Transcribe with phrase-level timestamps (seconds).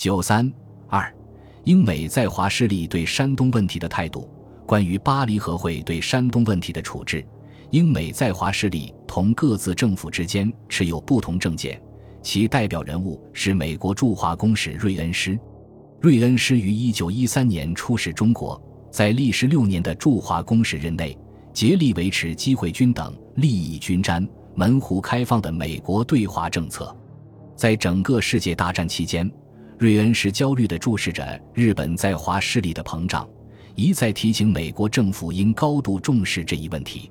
[0.00, 0.50] 九三
[0.88, 1.14] 二，
[1.64, 4.26] 英美在华势力对山东问题的态度。
[4.66, 7.22] 关于巴黎和会对山东问题的处置，
[7.68, 11.78] 英美在华势力同各自政府之间持有不同政见。
[12.22, 15.38] 其代表人物是美国驻华公使瑞恩施。
[16.00, 18.58] 瑞恩施于一九一三年出使中国，
[18.90, 21.14] 在历时六年的驻华公使任内，
[21.52, 26.96] 竭力维持机会均等、利益均沾、门户开放的美国对华政策。
[27.54, 29.30] 在整个世界大战期间，
[29.80, 33.26] 瑞恩师焦虑地注视着日本在华势力的膨胀。
[33.74, 37.10] 一再提醒美国政府应高度重视这一问题，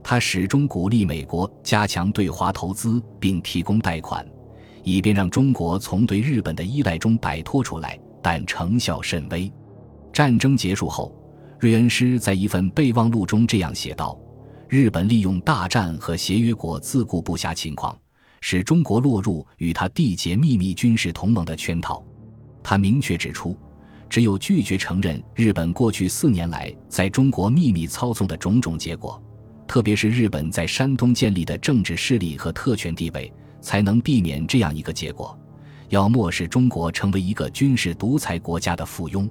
[0.00, 4.24] 他始终鼓励美国加强对华投资，并提供贷款，
[4.84, 9.52] 以便让中国从对日本的依赖中摆脱出来，但成效甚微。
[10.12, 11.12] 战争结束后，
[11.58, 14.16] 瑞恩施在一份备忘录中这样写道
[14.70, 17.98] ：“日本利用大战和协约国自顾不暇情况，
[18.40, 22.04] 使中国落入与他缔结秘密军事同盟的圈套。”
[22.64, 23.56] 他明确指出。
[24.10, 29.20] 只有拒绝承认日本过去四年来在中国秘密操纵的种种结果，
[29.66, 35.36] 特别是日本在山东建立的政治势力和特权地位，才能避免这样一个结果：
[35.88, 39.28] 要么使中国成为一个军事独裁国家的附庸，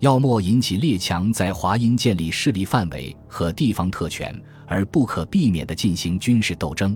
[0.00, 6.94] 要么引起列强在华英建立势力范围和地方特权而不可避免地进行军事斗争。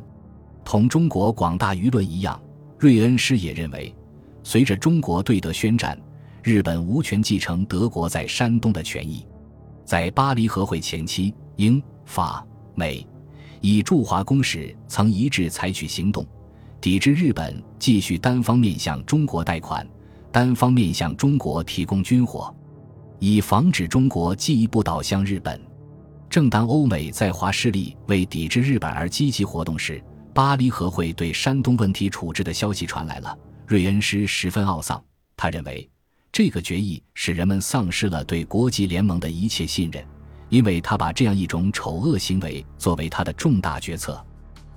[0.62, 2.38] 同中国广大舆论一样，
[2.78, 3.94] 瑞恩师也认为，
[4.45, 5.98] 随着中国对德宣战。
[6.45, 9.27] 日本无权继承德国在山东的权益。
[9.83, 13.05] 在巴黎和会前期，英、法、美
[13.62, 16.27] 以驻华公使曾一致采取行动，
[16.83, 19.89] 抵制日本继续单方面向中国贷款、
[20.31, 22.55] 单方面向中国提供军火，
[23.19, 25.59] 以防止中国进一步倒向日本。
[26.28, 30.03] 正当欧美在华势力为抵制日本而积极活动时，
[30.34, 33.39] 巴黎和会对山东问题处置的消息传来了。
[33.67, 35.03] 瑞恩师十分懊丧，
[35.37, 35.89] 他认为。
[36.31, 40.05] 这个决议使人们丧失了对国际联盟的一切信任，
[40.48, 44.21] 因为他把这样一种丑恶行为作为他的重大决策。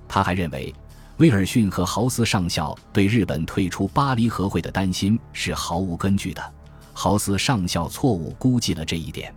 [0.06, 0.72] 他还认为，
[1.16, 6.54] 威尔逊和豪斯上校对日本退出巴黎和会的担心是毫无根据的。
[6.92, 9.34] 豪斯上校错误估计了这一点。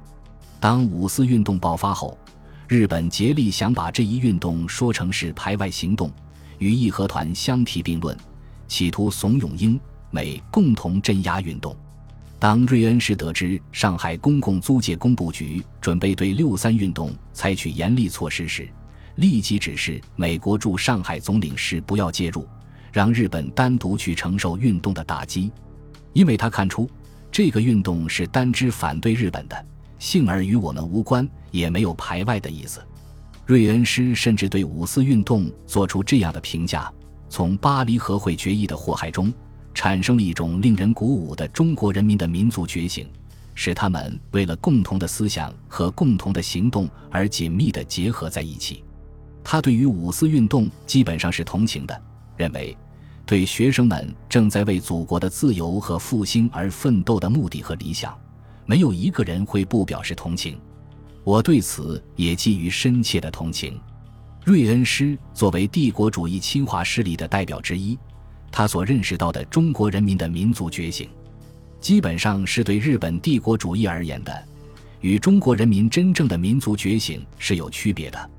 [0.59, 2.16] 当五四运动爆发后，
[2.68, 6.12] 日本竭力想把这一运动说成是排外行动，
[6.59, 8.16] 与义和团相提并论，
[8.72, 9.78] 企图怂恿英
[10.12, 11.76] 美共同镇压运动。
[12.40, 18.66] 当瑞恩时得知上海公共租界工部局准备对六三运动采取严厉措施时，
[19.16, 22.48] 立即指示美国驻上海总领事不要介入，
[22.94, 25.52] 让日本单独去承受运动的打击，
[26.14, 26.90] 因为他看出
[27.30, 29.66] 这个运动是单支反对日本的，
[30.00, 32.81] 幸而与我们无关，也没有排外的意思。
[33.46, 36.90] 瑞恩师甚至对五四运动做出这样的评价：
[37.31, 39.34] 从巴黎和会决议的祸害中。
[39.74, 43.08] 产生了一种令人鼓舞的中国人民的民族觉醒，
[43.56, 48.84] 使他们为了共同的思想和共同的行动而紧密地结合在一起。
[49.42, 52.02] 他对于五四运动基本上是同情的，
[52.36, 52.78] 认为
[53.25, 58.13] 对学生们正在为祖国的自由和复兴而奋斗的目的和理想，
[58.66, 60.59] 没有一个人会不表示同情。
[61.24, 63.80] 我对此也寄予深切的同情。
[64.44, 67.97] 瑞恩师作为帝国主义侵华势力的代表之一。
[68.52, 71.07] 他所认识到的中国人民的民族觉醒，
[71.79, 74.47] 基本上是对日本帝国主义而言的，
[75.00, 78.30] 与中国人民真正的民族觉醒是有区别的。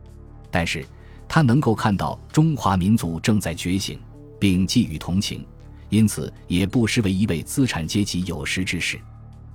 [0.51, 0.85] 但是，
[1.29, 3.99] 他能够看到中华民族正在觉醒，
[4.41, 5.47] 并寄予同情，
[5.89, 9.01] 因此也不失为一位资产阶级有识之士。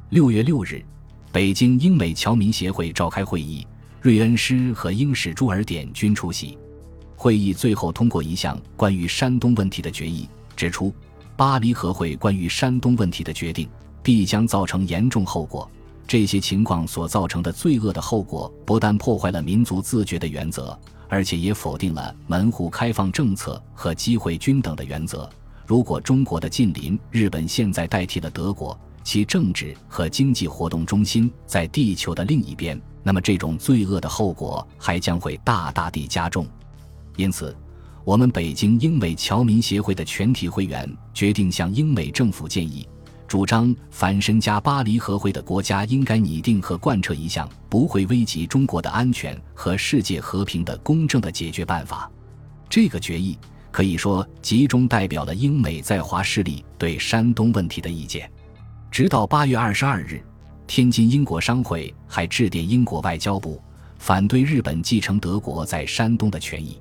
[0.09, 0.81] 六月六日，
[1.31, 3.67] 北京英美侨民协会召开会议，
[4.07, 6.57] 瑞恩施和英使朱尔典均出席。
[7.17, 10.29] 会议最后通过一项关于山东问题的决议。
[10.55, 10.93] 指出，
[11.35, 13.67] 巴黎和会关于山东问题的决定
[14.01, 15.69] 必将造成严重后果。
[16.07, 20.79] 这些情况所造成的罪恶的后果，不但破坏了民族自觉的原则，
[21.09, 25.29] 而且也否定了门户开放政策和机会均等的原则。
[25.65, 36.45] 如果中国的近邻日本现在代替了德国，其政治和经济活动中心在地球的另一边，那么这种罪恶的后果还将会大大地加重。
[37.15, 37.55] 因此。
[38.03, 42.87] 我们北京英美侨民协会的全体会员决定向英美政府建议，
[43.27, 52.09] 主张凡身加巴黎和会的国家应该拟定和贯彻一项不会危及中国的安全和世界和平的公正的解决办法。
[52.69, 53.37] 这个决议
[53.71, 58.29] 可以说集中代表了英美在华势力对山东问题的意见。
[58.91, 60.21] 直到八月二十二日，
[60.65, 63.61] 天津英国商会还致电英国外交部，
[63.99, 66.79] 反对日本继承德国在山东的权益。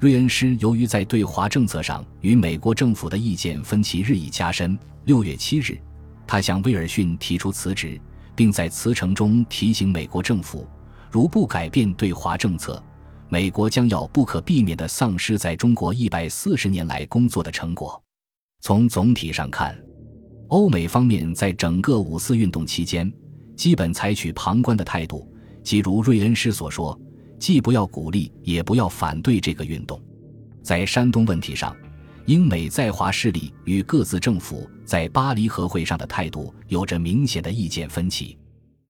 [0.00, 5.78] 瑞恩施由于在对华政策上与美国政府的意见分歧日益加深，六月七日，
[6.26, 8.00] 他向威尔逊提出辞职，
[8.34, 10.66] 并在辞呈中提醒美国政府，
[11.10, 12.82] 如不改变对华政策，
[13.28, 18.02] 美国将要不可避免地丧失在中国一百四十年来工作的成果。
[18.60, 19.78] 从总体上看，
[20.54, 23.12] 欧美方面在整个五四运动期间，
[23.56, 25.28] 基本采取旁观的态度，
[25.64, 26.96] 即如瑞恩师所说，
[27.40, 30.00] 既不要鼓励，也不要反对这个运动。
[30.62, 31.76] 在山东问题上，
[32.26, 38.38] 英美在华势力与各自政府在巴黎和会上的态度有着明显的意见分歧。